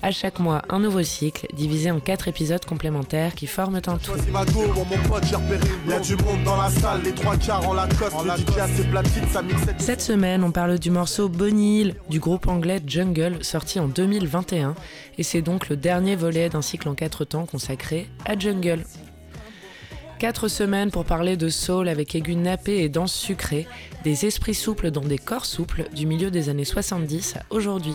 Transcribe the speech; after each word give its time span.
À 0.00 0.12
chaque 0.12 0.38
mois, 0.38 0.62
un 0.68 0.78
nouveau 0.78 1.02
cycle, 1.02 1.48
divisé 1.54 1.90
en 1.90 1.98
quatre 1.98 2.28
épisodes 2.28 2.64
complémentaires 2.64 3.34
qui 3.34 3.48
forment 3.48 3.80
un 3.86 3.98
tout. 3.98 4.12
Cette 9.78 10.00
semaine, 10.00 10.44
on 10.44 10.52
parle 10.52 10.78
du 10.78 10.90
morceau 10.90 11.28
Bonnie 11.28 11.80
Hill 11.80 11.94
du 12.08 12.20
groupe 12.20 12.46
anglais 12.46 12.80
Jungle, 12.86 13.38
sorti 13.42 13.80
en 13.80 13.88
2021, 13.88 14.76
et 15.18 15.22
c'est 15.24 15.42
donc 15.42 15.68
le 15.68 15.76
dernier 15.76 16.14
volet 16.14 16.48
d'un 16.48 16.62
cycle 16.62 16.88
en 16.88 16.94
quatre 16.94 17.24
temps 17.24 17.46
consacré 17.46 18.06
à 18.24 18.38
Jungle. 18.38 18.84
Quatre 20.20 20.48
semaines 20.48 20.90
pour 20.90 21.04
parler 21.04 21.36
de 21.36 21.48
soul 21.48 21.88
avec 21.88 22.14
aigus 22.14 22.36
nappés 22.36 22.82
et 22.82 22.88
danse 22.88 23.14
sucrée, 23.14 23.66
des 24.04 24.26
esprits 24.26 24.54
souples 24.54 24.90
dans 24.90 25.04
des 25.04 25.18
corps 25.18 25.46
souples 25.46 25.84
du 25.94 26.06
milieu 26.06 26.30
des 26.30 26.48
années 26.48 26.64
70 26.64 27.36
à 27.36 27.42
aujourd'hui. 27.50 27.94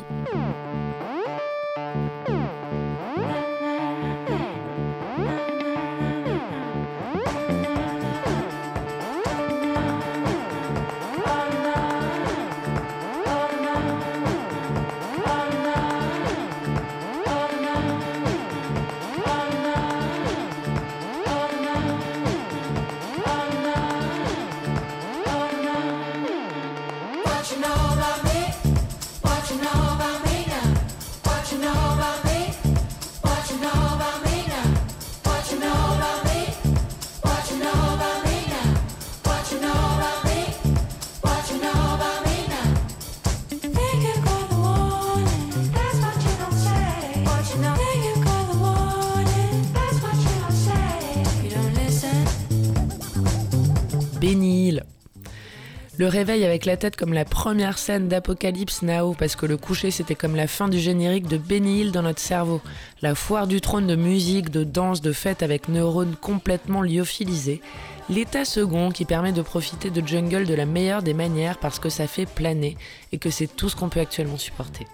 Le 55.99 56.07
réveil 56.07 56.43
avec 56.43 56.65
la 56.65 56.75
tête 56.75 56.95
comme 56.95 57.13
la 57.13 57.23
première 57.23 57.77
scène 57.77 58.07
d'Apocalypse 58.07 58.81
Now, 58.81 59.13
parce 59.13 59.35
que 59.35 59.45
le 59.45 59.57
coucher 59.57 59.91
c'était 59.91 60.15
comme 60.15 60.35
la 60.35 60.47
fin 60.47 60.67
du 60.67 60.79
générique 60.79 61.27
de 61.27 61.37
Benny 61.37 61.91
dans 61.91 62.01
notre 62.01 62.19
cerveau. 62.19 62.61
La 63.03 63.13
foire 63.13 63.45
du 63.45 63.61
trône 63.61 63.85
de 63.85 63.95
musique, 63.95 64.49
de 64.49 64.63
danse, 64.63 65.01
de 65.01 65.11
fête 65.11 65.43
avec 65.43 65.69
neurones 65.69 66.15
complètement 66.19 66.81
lyophilisés. 66.81 67.61
L'état 68.09 68.43
second 68.43 68.89
qui 68.89 69.05
permet 69.05 69.33
de 69.33 69.43
profiter 69.43 69.91
de 69.91 70.05
jungle 70.05 70.47
de 70.47 70.55
la 70.55 70.65
meilleure 70.65 71.03
des 71.03 71.13
manières 71.13 71.59
parce 71.59 71.77
que 71.77 71.89
ça 71.89 72.07
fait 72.07 72.25
planer 72.25 72.75
et 73.11 73.19
que 73.19 73.29
c'est 73.29 73.55
tout 73.55 73.69
ce 73.69 73.75
qu'on 73.75 73.89
peut 73.89 73.99
actuellement 73.99 74.39
supporter. 74.39 74.87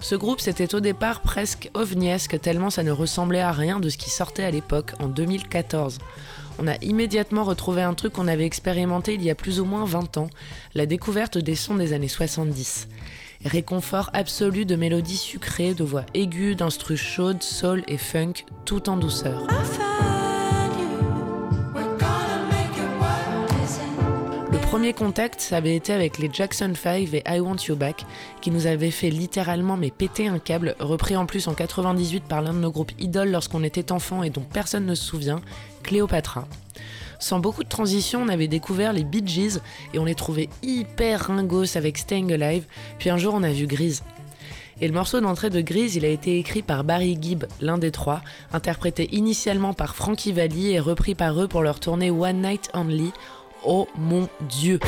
Ce 0.00 0.16
groupe 0.16 0.40
c'était 0.40 0.74
au 0.74 0.80
départ 0.80 1.20
presque 1.20 1.70
ovniesque 1.74 2.40
tellement 2.40 2.70
ça 2.70 2.82
ne 2.82 2.90
ressemblait 2.90 3.40
à 3.40 3.52
rien 3.52 3.78
de 3.78 3.88
ce 3.88 3.96
qui 3.96 4.10
sortait 4.10 4.44
à 4.44 4.50
l'époque 4.50 4.94
en 4.98 5.06
2014 5.06 5.98
on 6.58 6.66
a 6.66 6.76
immédiatement 6.82 7.44
retrouvé 7.44 7.82
un 7.82 7.94
truc 7.94 8.12
qu'on 8.14 8.28
avait 8.28 8.44
expérimenté 8.44 9.14
il 9.14 9.22
y 9.22 9.30
a 9.30 9.34
plus 9.34 9.60
ou 9.60 9.64
moins 9.64 9.84
20 9.84 10.18
ans, 10.18 10.30
la 10.74 10.86
découverte 10.86 11.38
des 11.38 11.54
sons 11.54 11.76
des 11.76 11.92
années 11.92 12.08
70. 12.08 12.88
Réconfort 13.44 14.10
absolu 14.12 14.64
de 14.64 14.76
mélodies 14.76 15.16
sucrées, 15.16 15.74
de 15.74 15.84
voix 15.84 16.04
aiguës, 16.14 16.56
d'instrus 16.56 17.00
chaudes, 17.00 17.42
soul 17.42 17.84
et 17.86 17.98
funk, 17.98 18.44
tout 18.64 18.88
en 18.88 18.96
douceur. 18.96 19.46
Premier 24.70 24.92
contact, 24.92 25.40
ça 25.40 25.56
avait 25.56 25.74
été 25.74 25.94
avec 25.94 26.18
les 26.18 26.28
Jackson 26.30 26.74
5 26.74 27.14
et 27.14 27.22
I 27.26 27.40
Want 27.40 27.56
You 27.66 27.74
Back, 27.74 28.04
qui 28.42 28.50
nous 28.50 28.66
avaient 28.66 28.90
fait 28.90 29.08
littéralement 29.08 29.78
mais 29.78 29.90
péter 29.90 30.28
un 30.28 30.38
câble, 30.38 30.76
repris 30.78 31.16
en 31.16 31.24
plus 31.24 31.48
en 31.48 31.54
98 31.54 32.24
par 32.24 32.42
l'un 32.42 32.52
de 32.52 32.58
nos 32.58 32.70
groupes 32.70 32.92
idoles 32.98 33.30
lorsqu'on 33.30 33.64
était 33.64 33.92
enfant 33.92 34.22
et 34.22 34.28
dont 34.28 34.42
personne 34.42 34.84
ne 34.84 34.94
se 34.94 35.04
souvient, 35.04 35.40
Cléopatra. 35.82 36.46
Sans 37.18 37.38
beaucoup 37.38 37.64
de 37.64 37.68
transition, 37.68 38.20
on 38.22 38.28
avait 38.28 38.46
découvert 38.46 38.92
les 38.92 39.04
Bee 39.04 39.26
Gees 39.26 39.58
et 39.94 39.98
on 39.98 40.04
les 40.04 40.14
trouvait 40.14 40.50
hyper 40.62 41.28
ringos 41.28 41.78
avec 41.78 41.96
Staying 41.96 42.30
Alive, 42.34 42.66
puis 42.98 43.08
un 43.08 43.16
jour 43.16 43.32
on 43.34 43.44
a 43.44 43.52
vu 43.52 43.66
Grise. 43.66 44.02
Et 44.80 44.86
le 44.86 44.94
morceau 44.94 45.20
d'entrée 45.20 45.50
de 45.50 45.60
Grise, 45.60 45.96
il 45.96 46.04
a 46.04 46.08
été 46.08 46.38
écrit 46.38 46.62
par 46.62 46.84
Barry 46.84 47.18
Gibb, 47.20 47.44
l'un 47.60 47.78
des 47.78 47.90
trois, 47.90 48.20
interprété 48.52 49.08
initialement 49.12 49.72
par 49.72 49.96
Frankie 49.96 50.32
Valli 50.32 50.72
et 50.72 50.78
repris 50.78 51.14
par 51.14 51.40
eux 51.40 51.48
pour 51.48 51.62
leur 51.62 51.80
tournée 51.80 52.10
One 52.10 52.42
Night 52.42 52.70
Only. 52.74 53.12
Oh 53.70 53.86
mon 53.98 54.26
dieu! 54.48 54.80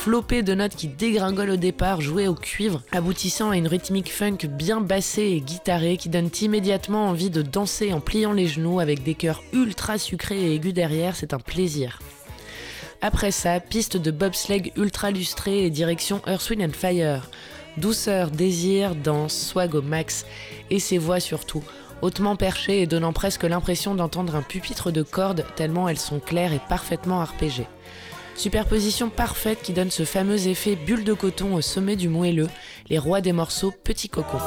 Flopée 0.00 0.42
de 0.42 0.54
notes 0.54 0.76
qui 0.76 0.88
dégringolent 0.88 1.52
au 1.52 1.56
départ, 1.56 2.00
jouées 2.00 2.26
au 2.26 2.34
cuivre, 2.34 2.80
aboutissant 2.90 3.50
à 3.50 3.58
une 3.58 3.66
rythmique 3.66 4.10
funk 4.10 4.38
bien 4.48 4.80
bassée 4.80 5.24
et 5.24 5.42
guittarée 5.42 5.98
qui 5.98 6.08
donne 6.08 6.30
immédiatement 6.40 7.08
envie 7.08 7.28
de 7.28 7.42
danser 7.42 7.92
en 7.92 8.00
pliant 8.00 8.32
les 8.32 8.46
genoux 8.46 8.80
avec 8.80 9.02
des 9.02 9.12
chœurs 9.12 9.42
ultra 9.52 9.98
sucrés 9.98 10.40
et 10.40 10.54
aigus 10.54 10.72
derrière, 10.72 11.16
c'est 11.16 11.34
un 11.34 11.38
plaisir. 11.38 11.98
Après 13.02 13.30
ça, 13.30 13.60
piste 13.60 13.98
de 13.98 14.10
bobsleigh 14.10 14.72
ultra 14.74 15.10
lustré 15.10 15.66
et 15.66 15.70
direction 15.70 16.22
Earth, 16.26 16.48
Wind 16.48 16.62
and 16.62 16.72
Fire. 16.72 17.28
Douceur, 17.76 18.30
désir, 18.30 18.94
danse, 18.94 19.36
swag 19.36 19.74
au 19.74 19.82
max, 19.82 20.24
et 20.70 20.80
ses 20.80 20.96
voix 20.96 21.20
surtout, 21.20 21.62
hautement 22.00 22.36
perchées 22.36 22.80
et 22.80 22.86
donnant 22.86 23.12
presque 23.12 23.44
l'impression 23.44 23.94
d'entendre 23.94 24.34
un 24.34 24.42
pupitre 24.42 24.92
de 24.92 25.02
cordes 25.02 25.44
tellement 25.56 25.90
elles 25.90 25.98
sont 25.98 26.20
claires 26.20 26.54
et 26.54 26.60
parfaitement 26.70 27.20
arpégées. 27.20 27.68
Superposition 28.36 29.10
parfaite 29.10 29.60
qui 29.62 29.72
donne 29.72 29.90
ce 29.90 30.04
fameux 30.04 30.48
effet 30.48 30.76
bulle 30.76 31.04
de 31.04 31.12
coton 31.12 31.54
au 31.54 31.60
sommet 31.60 31.96
du 31.96 32.08
moelleux, 32.08 32.48
les 32.88 32.98
rois 32.98 33.20
des 33.20 33.32
morceaux 33.32 33.72
Petit 33.84 34.08
Coco. 34.08 34.38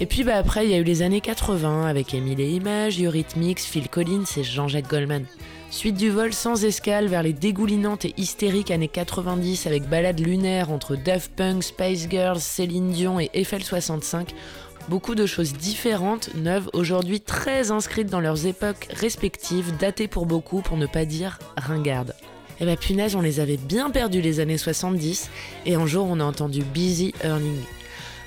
Et 0.00 0.06
puis 0.06 0.24
bah 0.24 0.36
après, 0.36 0.64
il 0.64 0.70
y 0.70 0.74
a 0.74 0.78
eu 0.78 0.84
les 0.84 1.02
années 1.02 1.20
80 1.20 1.86
avec 1.86 2.14
Emile 2.14 2.40
et 2.40 2.48
Images, 2.48 3.02
Eurythmics, 3.02 3.60
Phil 3.60 3.88
Collins 3.88 4.24
et 4.36 4.42
Jean-Jacques 4.42 4.88
Goldman. 4.88 5.26
Suite 5.70 5.96
du 5.96 6.10
vol 6.10 6.32
sans 6.32 6.64
escale 6.64 7.06
vers 7.06 7.22
les 7.22 7.32
dégoulinantes 7.32 8.04
et 8.04 8.14
hystériques 8.16 8.72
années 8.72 8.88
90 8.88 9.66
avec 9.66 9.88
balade 9.88 10.18
lunaire 10.18 10.72
entre 10.72 10.96
Daft 10.96 11.32
Punk, 11.36 11.62
Spice 11.62 12.08
Girls, 12.10 12.40
Céline 12.40 12.90
Dion 12.90 13.20
et 13.20 13.30
Eiffel 13.34 13.62
65, 13.62 14.34
Beaucoup 14.88 15.14
de 15.14 15.26
choses 15.26 15.52
différentes, 15.52 16.34
neuves, 16.34 16.68
aujourd'hui 16.72 17.20
très 17.20 17.70
inscrites 17.70 18.08
dans 18.08 18.18
leurs 18.18 18.46
époques 18.46 18.88
respectives, 18.90 19.76
datées 19.76 20.08
pour 20.08 20.26
beaucoup, 20.26 20.62
pour 20.62 20.76
ne 20.76 20.86
pas 20.86 21.04
dire 21.04 21.38
ringardes. 21.56 22.14
Et 22.58 22.64
eh 22.64 22.66
bah 22.66 22.76
punaise, 22.76 23.14
on 23.14 23.20
les 23.20 23.40
avait 23.40 23.56
bien 23.56 23.90
perdus 23.90 24.20
les 24.20 24.40
années 24.40 24.58
70, 24.58 25.30
et 25.64 25.76
un 25.76 25.86
jour 25.86 26.06
on 26.10 26.18
a 26.20 26.24
entendu 26.24 26.62
Busy 26.62 27.14
Earning. 27.22 27.62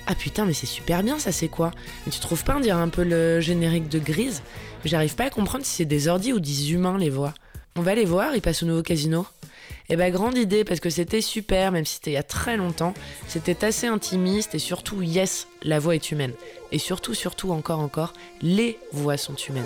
Ah 0.07 0.15
putain, 0.15 0.45
mais 0.45 0.53
c'est 0.53 0.65
super 0.65 1.03
bien, 1.03 1.19
ça 1.19 1.31
c'est 1.31 1.50
quoi? 1.50 1.71
Mais 2.05 2.11
tu 2.11 2.19
trouves 2.19 2.44
pas, 2.44 2.55
on 2.57 2.59
dirait 2.59 2.81
un 2.81 2.89
peu 2.89 3.03
le 3.03 3.41
générique 3.41 3.89
de 3.89 4.00
Grise? 4.00 4.41
J'arrive 4.85 5.15
pas 5.15 5.25
à 5.25 5.29
comprendre 5.29 5.65
si 5.65 5.71
c'est 5.71 5.85
des 5.85 6.07
ordis 6.07 6.33
ou 6.33 6.39
des 6.39 6.73
humains 6.73 6.97
les 6.97 7.09
voix. 7.09 7.33
On 7.75 7.81
va 7.81 7.94
les 7.94 8.05
voir, 8.05 8.35
ils 8.35 8.41
passent 8.41 8.63
au 8.63 8.65
nouveau 8.65 8.83
casino? 8.83 9.25
Eh 9.89 9.95
bah 9.95 10.09
grande 10.12 10.38
idée 10.38 10.63
parce 10.63 10.80
que 10.80 10.89
c'était 10.89 11.21
super, 11.21 11.71
même 11.71 11.85
si 11.85 11.95
c'était 11.95 12.12
il 12.12 12.15
y 12.15 12.18
a 12.18 12.24
très 12.24 12.57
longtemps. 12.57 12.94
C'était 13.27 13.65
assez 13.65 13.88
intimiste 13.88 14.56
et 14.56 14.59
surtout, 14.59 15.01
yes, 15.01 15.47
la 15.62 15.80
voix 15.80 15.95
est 15.95 16.12
humaine. 16.12 16.33
Et 16.71 16.80
surtout, 16.80 17.13
surtout, 17.13 17.51
encore, 17.51 17.80
encore, 17.80 18.13
les 18.41 18.80
voix 18.91 19.18
sont 19.18 19.35
humaines. 19.35 19.63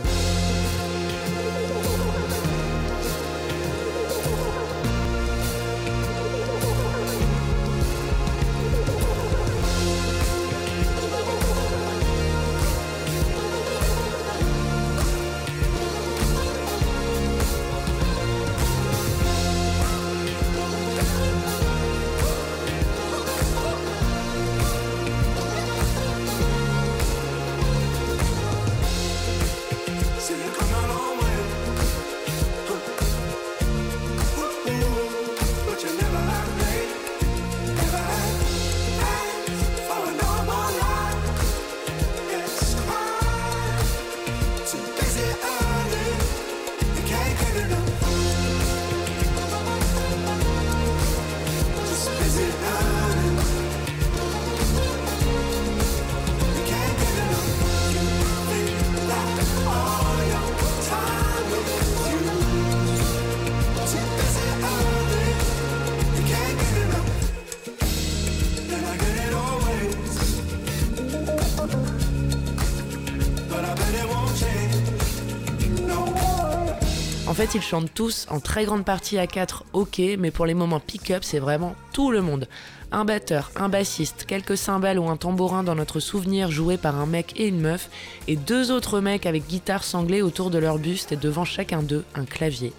Fait, 77.38 77.54
ils 77.54 77.62
chantent 77.62 77.94
tous 77.94 78.26
en 78.32 78.40
très 78.40 78.66
grande 78.66 78.84
partie 78.84 79.20
à 79.20 79.28
4, 79.28 79.66
ok, 79.74 80.02
mais 80.18 80.32
pour 80.32 80.48
les 80.48 80.56
moments 80.56 80.80
pick-up, 80.80 81.24
c'est 81.24 81.38
vraiment 81.38 81.76
tout 81.94 82.10
le 82.10 82.24
monde. 82.24 82.48
Un 82.92 83.06
batteur, 83.06 83.52
un 83.56 83.70
bassiste, 83.70 84.26
quelques 84.26 84.58
cymbales 84.58 84.98
ou 84.98 85.08
un 85.08 85.18
tambourin 85.18 85.64
dans 85.64 85.76
notre 85.76 86.00
souvenir 86.00 86.50
joué 86.50 86.78
par 86.78 86.96
un 86.96 87.06
mec 87.06 87.40
et 87.40 87.46
une 87.46 87.60
meuf, 87.60 87.92
et 88.28 88.38
deux 88.38 88.72
autres 88.72 89.02
mecs 89.02 89.28
avec 89.28 89.46
guitare 89.46 89.84
sanglée 89.84 90.24
autour 90.24 90.50
de 90.50 90.58
leur 90.58 90.80
buste 90.80 91.12
et 91.12 91.16
devant 91.16 91.46
chacun 91.46 91.84
d'eux 91.84 92.06
un 92.16 92.26
clavier. 92.26 92.74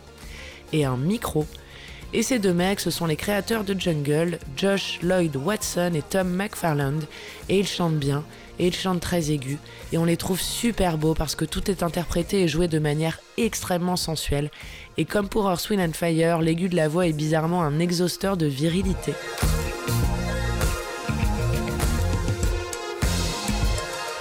Et 0.73 0.85
un 0.85 0.97
micro. 0.97 1.47
Et 2.13 2.25
ces 2.25 2.41
deux 2.41 2.53
mecs, 2.53 2.81
ce 2.81 2.91
sont 2.91 3.07
les 3.07 3.15
créateurs 3.15 3.63
de 3.63 3.79
Jungle, 3.79 4.41
Josh 4.57 4.99
Lloyd 5.03 5.37
Watson 5.37 5.93
et 5.95 6.03
Tom 6.03 6.31
McFarland, 6.31 7.05
et 7.49 7.61
ils 7.61 7.69
chantent 7.69 8.01
bien, 8.01 8.25
et 8.59 8.67
ils 8.67 8.75
chantent 8.75 9.01
très 9.01 9.31
aigus 9.31 9.59
et 9.93 9.99
on 9.99 10.05
les 10.05 10.17
trouve 10.17 10.41
super 10.41 10.99
beaux 10.99 11.15
parce 11.15 11.35
que 11.35 11.45
tout 11.45 11.71
est 11.71 11.83
interprété 11.83 12.43
et 12.43 12.49
joué 12.49 12.69
de 12.69 12.79
manière 12.79 13.19
extrêmement 13.37 13.97
sensuelle. 13.97 14.51
Et 14.97 15.05
comme 15.05 15.29
pour 15.29 15.49
Earth, 15.49 15.69
Wind 15.71 15.81
and 15.81 15.93
Fire, 15.93 16.41
l'aigu 16.41 16.69
de 16.69 16.77
la 16.77 16.89
voix 16.89 17.07
est 17.07 17.13
bizarrement 17.13 17.63
un 17.63 17.79
exhausteur 17.79 18.37
de 18.37 18.47
virilité. 18.47 19.15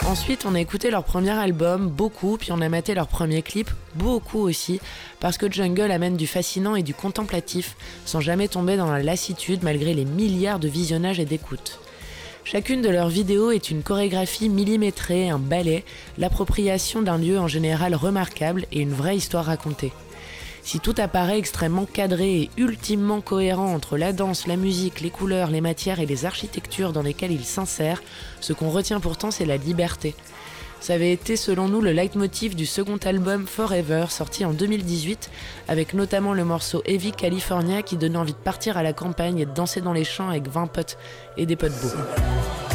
Ensuite, 0.08 0.46
on 0.46 0.56
a 0.56 0.62
écouté 0.62 0.90
leur 0.90 1.04
premier 1.04 1.32
album, 1.32 1.90
beaucoup, 1.90 2.38
puis 2.38 2.54
on 2.54 2.62
a 2.62 2.70
maté 2.70 2.96
leur 2.96 3.10
premier 3.10 3.42
clip, 3.42 3.70
beaucoup 3.96 4.40
aussi, 4.40 4.80
parce 5.20 5.38
que 5.38 5.52
Jungle 5.52 5.92
amène 5.92 6.16
du 6.16 6.28
fascinant 6.28 6.78
et 6.78 6.82
du 6.82 6.94
contemplatif, 6.94 7.76
sans 8.06 8.22
jamais 8.22 8.48
tomber 8.48 8.78
dans 8.78 8.90
la 8.90 9.04
lassitude 9.04 9.64
malgré 9.64 9.94
les 9.94 10.06
milliards 10.06 10.60
de 10.60 10.70
visionnages 10.70 11.20
et 11.20 11.26
d'écoutes. 11.26 11.82
Chacune 12.50 12.82
de 12.82 12.88
leurs 12.88 13.10
vidéos 13.10 13.52
est 13.52 13.72
une 13.72 13.84
chorégraphie 13.84 14.48
millimétrée, 14.48 15.30
un 15.30 15.38
ballet, 15.38 15.84
l'appropriation 16.18 17.02
d'un 17.02 17.18
lieu 17.18 17.38
en 17.38 17.50
général 17.50 17.94
remarquable 17.94 18.66
et 18.72 18.80
une 18.80 18.94
vraie 18.94 19.18
histoire 19.18 19.44
racontée. 19.44 19.92
Si 20.64 20.80
tout 20.80 20.96
apparaît 20.98 21.40
extrêmement 21.40 21.86
cadré 21.86 22.44
et 22.44 22.50
ultimement 22.56 23.20
cohérent 23.20 23.74
entre 23.74 23.98
la 23.98 24.14
danse, 24.14 24.48
la 24.48 24.56
musique, 24.56 25.02
les 25.02 25.10
couleurs, 25.10 25.52
les 25.52 25.60
matières 25.60 26.00
et 26.00 26.06
les 26.06 26.24
architectures 26.24 26.94
dans 26.94 27.02
lesquelles 27.02 27.34
il 27.34 27.44
s'insère, 27.44 28.02
ce 28.40 28.54
qu'on 28.54 28.70
retient 28.70 29.02
pourtant 29.02 29.30
c'est 29.30 29.46
la 29.46 29.58
liberté. 29.58 30.16
Ça 30.80 30.94
avait 30.94 31.12
été 31.12 31.36
selon 31.36 31.68
nous 31.68 31.82
le 31.82 31.92
leitmotiv 31.92 32.56
du 32.56 32.66
second 32.66 32.98
album 32.98 33.46
Forever, 33.46 34.06
sorti 34.10 34.46
en 34.46 34.54
2018, 34.54 35.30
avec 35.68 35.94
notamment 35.94 36.34
le 36.34 36.46
morceau 36.46 36.82
Heavy 36.86 37.12
California 37.12 37.82
qui 37.82 37.98
donnait 37.98 38.18
envie 38.18 38.34
de 38.34 38.38
partir 38.38 38.78
à 38.78 38.84
la 38.84 38.94
campagne 38.94 39.40
et 39.40 39.46
de 39.46 39.54
danser 39.54 39.82
dans 39.82 39.94
les 39.94 40.04
champs 40.04 40.30
avec 40.30 40.48
20 40.48 40.68
potes 40.68 40.98
et 41.36 41.46
des 41.46 41.56
potes 41.56 41.74
beaux. 41.82 42.67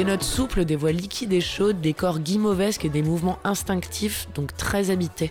Des 0.00 0.06
notes 0.06 0.22
souples, 0.22 0.64
des 0.64 0.76
voix 0.76 0.92
liquides 0.92 1.34
et 1.34 1.42
chaudes, 1.42 1.82
des 1.82 1.92
corps 1.92 2.20
guimauvesques 2.20 2.86
et 2.86 2.88
des 2.88 3.02
mouvements 3.02 3.38
instinctifs, 3.44 4.28
donc 4.34 4.56
très 4.56 4.90
habités. 4.90 5.30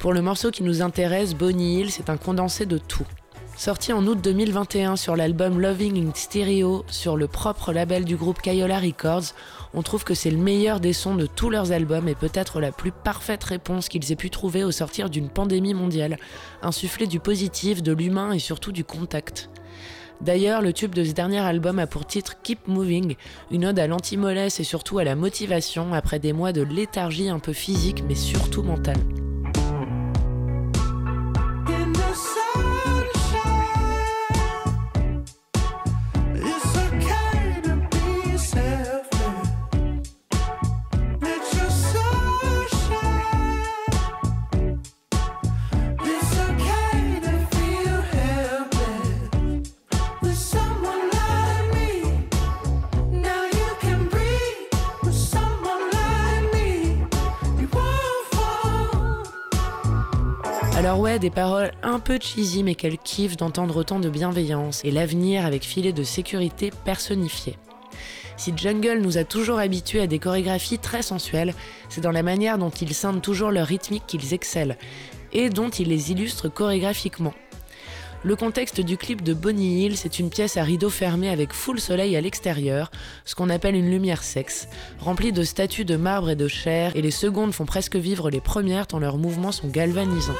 Pour 0.00 0.12
le 0.12 0.20
morceau 0.20 0.50
qui 0.50 0.64
nous 0.64 0.82
intéresse, 0.82 1.36
Bonnie 1.36 1.78
Hill, 1.78 1.92
c'est 1.92 2.10
un 2.10 2.16
condensé 2.16 2.66
de 2.66 2.76
tout. 2.76 3.06
Sorti 3.56 3.92
en 3.92 4.04
août 4.08 4.18
2021 4.20 4.96
sur 4.96 5.14
l'album 5.14 5.60
Loving 5.60 6.08
in 6.08 6.10
Stereo 6.12 6.84
sur 6.88 7.16
le 7.16 7.28
propre 7.28 7.72
label 7.72 8.04
du 8.04 8.16
groupe 8.16 8.42
Kayola 8.42 8.80
Records, 8.80 9.32
on 9.74 9.82
trouve 9.82 10.02
que 10.02 10.14
c'est 10.14 10.32
le 10.32 10.38
meilleur 10.38 10.80
des 10.80 10.92
sons 10.92 11.14
de 11.14 11.26
tous 11.26 11.48
leurs 11.48 11.70
albums 11.70 12.08
et 12.08 12.16
peut-être 12.16 12.58
la 12.58 12.72
plus 12.72 12.90
parfaite 12.90 13.44
réponse 13.44 13.88
qu'ils 13.88 14.10
aient 14.10 14.16
pu 14.16 14.28
trouver 14.28 14.64
au 14.64 14.72
sortir 14.72 15.08
d'une 15.08 15.28
pandémie 15.28 15.72
mondiale, 15.72 16.18
insufflé 16.62 17.06
du 17.06 17.20
positif, 17.20 17.80
de 17.80 17.92
l'humain 17.92 18.32
et 18.32 18.40
surtout 18.40 18.72
du 18.72 18.82
contact. 18.82 19.50
D'ailleurs, 20.20 20.60
le 20.60 20.72
tube 20.72 20.94
de 20.94 21.04
ce 21.04 21.12
dernier 21.12 21.38
album 21.38 21.78
a 21.78 21.86
pour 21.86 22.06
titre 22.06 22.36
Keep 22.42 22.68
Moving, 22.68 23.16
une 23.50 23.66
ode 23.66 23.78
à 23.78 23.86
l'anti-mollesse 23.86 24.60
et 24.60 24.64
surtout 24.64 24.98
à 24.98 25.04
la 25.04 25.16
motivation 25.16 25.94
après 25.94 26.18
des 26.18 26.32
mois 26.32 26.52
de 26.52 26.62
léthargie 26.62 27.28
un 27.28 27.38
peu 27.38 27.52
physique 27.52 28.04
mais 28.06 28.14
surtout 28.14 28.62
mentale. 28.62 28.98
Des 61.00 61.30
paroles 61.30 61.72
un 61.82 61.98
peu 61.98 62.18
cheesy 62.20 62.62
mais 62.62 62.74
qu'elle 62.74 62.96
kiffe 62.98 63.36
d'entendre 63.36 63.76
autant 63.76 64.00
de 64.00 64.08
bienveillance 64.08 64.82
et 64.84 64.90
l'avenir 64.90 65.44
avec 65.44 65.64
filet 65.64 65.92
de 65.92 66.02
sécurité 66.02 66.70
personnifié. 66.84 67.56
Si 68.36 68.52
Jungle 68.54 69.00
nous 69.00 69.16
a 69.16 69.24
toujours 69.24 69.58
habitués 69.58 70.02
à 70.02 70.06
des 70.06 70.18
chorégraphies 70.18 70.78
très 70.78 71.02
sensuelles, 71.02 71.54
c'est 71.88 72.02
dans 72.02 72.12
la 72.12 72.22
manière 72.22 72.58
dont 72.58 72.70
ils 72.70 72.94
scindent 72.94 73.22
toujours 73.22 73.50
leur 73.50 73.66
rythmique 73.66 74.06
qu'ils 74.06 74.34
excellent 74.34 74.76
et 75.32 75.48
dont 75.48 75.70
ils 75.70 75.88
les 75.88 76.12
illustrent 76.12 76.48
chorégraphiquement. 76.48 77.34
Le 78.22 78.36
contexte 78.36 78.82
du 78.82 78.98
clip 78.98 79.22
de 79.22 79.32
Bonnie 79.32 79.82
Hill, 79.82 79.96
c'est 79.96 80.18
une 80.18 80.28
pièce 80.28 80.58
à 80.58 80.62
rideau 80.62 80.90
fermé 80.90 81.30
avec 81.30 81.54
full 81.54 81.80
soleil 81.80 82.16
à 82.16 82.20
l'extérieur, 82.20 82.90
ce 83.24 83.34
qu'on 83.34 83.48
appelle 83.48 83.74
une 83.74 83.90
lumière 83.90 84.22
sexe, 84.22 84.68
remplie 84.98 85.32
de 85.32 85.42
statues 85.42 85.86
de 85.86 85.96
marbre 85.96 86.28
et 86.28 86.36
de 86.36 86.46
chair, 86.46 86.94
et 86.96 87.00
les 87.00 87.12
secondes 87.12 87.54
font 87.54 87.64
presque 87.64 87.96
vivre 87.96 88.28
les 88.28 88.42
premières 88.42 88.86
tant 88.86 88.98
leurs 88.98 89.16
mouvements 89.16 89.52
sont 89.52 89.68
galvanisants. 89.68 90.34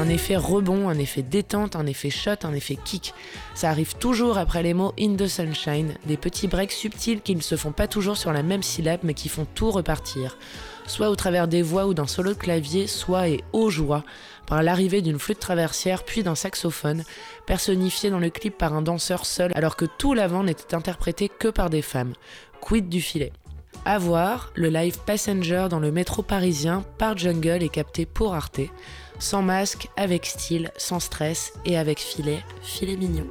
Un 0.00 0.08
effet 0.08 0.36
rebond, 0.36 0.88
un 0.88 0.98
effet 0.98 1.22
détente, 1.22 1.76
un 1.76 1.86
effet 1.86 2.10
shot, 2.10 2.42
un 2.42 2.54
effet 2.54 2.76
kick. 2.84 3.14
Ça 3.54 3.70
arrive 3.70 3.94
toujours 3.94 4.36
après 4.36 4.64
les 4.64 4.74
mots 4.74 4.94
in 4.98 5.14
the 5.14 5.28
sunshine, 5.28 5.94
des 6.06 6.16
petits 6.16 6.48
breaks 6.48 6.72
subtils 6.72 7.20
qui 7.20 7.36
ne 7.36 7.40
se 7.40 7.54
font 7.54 7.70
pas 7.70 7.86
toujours 7.86 8.16
sur 8.16 8.32
la 8.32 8.42
même 8.42 8.64
syllabe 8.64 9.00
mais 9.04 9.14
qui 9.14 9.28
font 9.28 9.46
tout 9.54 9.70
repartir 9.70 10.36
soit 10.86 11.10
au 11.10 11.16
travers 11.16 11.48
des 11.48 11.62
voix 11.62 11.86
ou 11.86 11.94
d'un 11.94 12.06
solo 12.06 12.34
de 12.34 12.38
clavier, 12.38 12.86
soit 12.86 13.28
et 13.28 13.44
aux 13.52 13.70
joie, 13.70 14.04
par 14.46 14.62
l'arrivée 14.62 15.02
d'une 15.02 15.18
flûte 15.18 15.38
traversière 15.38 16.04
puis 16.04 16.22
d'un 16.22 16.34
saxophone, 16.34 17.04
personnifié 17.46 18.10
dans 18.10 18.18
le 18.18 18.30
clip 18.30 18.56
par 18.56 18.74
un 18.74 18.82
danseur 18.82 19.26
seul 19.26 19.52
alors 19.54 19.76
que 19.76 19.84
tout 19.84 20.14
l'avant 20.14 20.44
n'était 20.44 20.74
interprété 20.74 21.28
que 21.28 21.48
par 21.48 21.70
des 21.70 21.82
femmes. 21.82 22.12
Quid 22.60 22.88
du 22.88 23.00
filet? 23.00 23.32
À 23.84 23.98
voir, 23.98 24.52
le 24.54 24.68
live 24.68 24.98
Passenger 25.04 25.66
dans 25.68 25.80
le 25.80 25.90
métro 25.90 26.22
parisien 26.22 26.84
par 26.98 27.18
Jungle 27.18 27.62
est 27.62 27.68
capté 27.68 28.06
pour 28.06 28.34
Arte, 28.34 28.60
sans 29.18 29.42
masque, 29.42 29.88
avec 29.96 30.26
style, 30.26 30.70
sans 30.76 31.00
stress 31.00 31.52
et 31.64 31.76
avec 31.76 31.98
filet, 31.98 32.44
filet 32.62 32.96
mignon. 32.96 33.26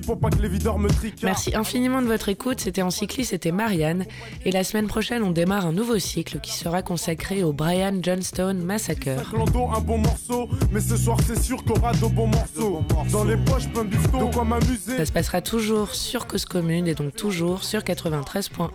Pour 0.00 0.18
pas 0.18 0.30
que 0.30 0.40
les 0.40 0.48
videurs 0.48 0.78
me 0.78 0.88
triquent. 0.88 1.22
Merci 1.22 1.54
infiniment 1.54 2.02
de 2.02 2.06
votre 2.06 2.28
écoute. 2.28 2.60
C'était 2.60 2.82
en 2.82 2.90
cycliste, 2.90 3.30
c'était 3.30 3.52
Marianne. 3.52 4.04
Et 4.44 4.50
la 4.50 4.64
semaine 4.64 4.86
prochaine, 4.86 5.22
on 5.22 5.30
démarre 5.30 5.66
un 5.66 5.72
nouveau 5.72 5.98
cycle 5.98 6.40
qui 6.40 6.52
sera 6.52 6.82
consacré 6.82 7.42
au 7.42 7.52
Brian 7.52 7.94
Johnstone 8.02 8.62
Massacre. 8.62 9.34
un 9.34 9.80
bon 9.80 9.98
morceau, 9.98 10.48
mais 10.72 10.80
ce 10.80 10.96
soir 10.96 11.18
c'est 11.26 11.40
sûr 11.40 11.62
qu'on 11.64 11.74
aura 11.74 11.92
de 11.92 12.06
bons 12.06 12.26
morceaux. 12.26 12.82
Dans 13.10 13.24
les 13.24 13.36
poches, 13.36 13.68
plein 13.68 13.84
de 13.84 14.32
quoi 14.32 14.44
m'amuser. 14.44 14.96
Ça 14.96 15.06
se 15.06 15.12
passera 15.12 15.40
toujours 15.40 15.94
sur 15.94 16.26
Cause 16.26 16.44
Commune 16.44 16.86
et 16.86 16.94
donc 16.94 17.14
toujours 17.14 17.64
sur 17.64 17.80
93.1. 17.80 18.68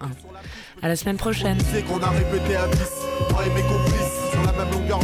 À 0.82 0.88
la 0.88 0.96
semaine 0.96 1.18
prochaine. 1.18 1.58
qu'on 1.88 2.02
a 2.02 2.10
répété 2.10 2.56
à 2.56 2.68
10, 2.68 2.78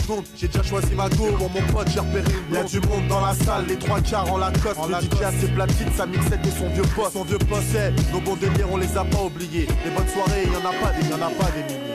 la. 0.08 0.24
J'ai 0.36 0.48
déjà 0.48 0.64
choisi 0.64 0.94
ma 0.96 1.10
go, 1.10 1.32
bon 1.38 1.50
mon 1.54 1.74
pote 1.74 1.88
j'ai 1.94 2.00
repéré. 2.00 2.24
Y'a 2.52 2.64
du 2.64 2.80
monde 2.82 3.08
dans 3.08 3.22
la 3.22 3.34
salle, 3.34 3.66
les 3.68 3.78
trois 3.78 4.00
quarts 4.02 4.32
en 4.32 4.38
la 4.38 4.52
coste. 4.52 4.80
Le 4.88 4.96
DJ 4.96 5.22
a 5.24 5.32
ses 5.32 5.48
platines, 5.48 5.92
sa 5.96 6.06
mixette 6.06 6.46
et 6.46 6.52
son 6.52 6.70
vieux 6.70 6.84
poste. 6.96 7.14
Son 7.14 7.24
vieux 7.24 7.38
poste, 7.38 7.78
nos 8.14 8.22
bons 8.22 8.36
délires 8.36 8.68
on 8.72 8.78
les 8.78 8.98
a 8.98 9.04
pas 9.04 9.24
oubliés. 9.24 9.68
Les 9.86 9.92
bonnes 9.92 10.08
soirées, 10.08 10.46
y'en 10.46 10.70
a 10.70 10.74
pas 10.74 10.92
des, 10.94 11.08
y'en 11.10 11.18
a 11.18 11.30
pas 11.30 11.52
des 11.52 11.64
milliers. 11.64 11.88